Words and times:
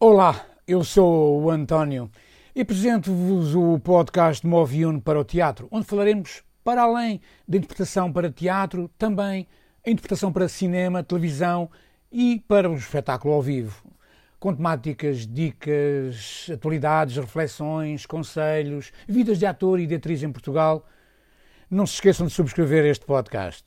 Olá, 0.00 0.46
eu 0.64 0.84
sou 0.84 1.42
o 1.42 1.50
António 1.50 2.08
e 2.54 2.60
apresento-vos 2.60 3.56
o 3.56 3.80
podcast 3.80 4.46
Move 4.46 4.86
Uno 4.86 5.00
para 5.00 5.18
o 5.18 5.24
Teatro, 5.24 5.66
onde 5.72 5.86
falaremos, 5.86 6.44
para 6.62 6.82
além 6.82 7.20
da 7.48 7.58
interpretação 7.58 8.12
para 8.12 8.30
teatro, 8.30 8.88
também 8.96 9.48
a 9.84 9.90
interpretação 9.90 10.32
para 10.32 10.48
cinema, 10.48 11.02
televisão 11.02 11.68
e 12.12 12.38
para 12.46 12.70
o 12.70 12.76
espetáculo 12.76 13.34
ao 13.34 13.42
vivo, 13.42 13.90
com 14.38 14.54
temáticas, 14.54 15.26
dicas, 15.26 16.48
atualidades, 16.54 17.16
reflexões, 17.16 18.06
conselhos, 18.06 18.92
vidas 19.08 19.36
de 19.36 19.46
ator 19.46 19.80
e 19.80 19.86
de 19.88 19.96
atriz 19.96 20.22
em 20.22 20.30
Portugal. 20.30 20.86
Não 21.68 21.84
se 21.84 21.94
esqueçam 21.94 22.28
de 22.28 22.32
subscrever 22.32 22.84
este 22.84 23.04
podcast. 23.04 23.64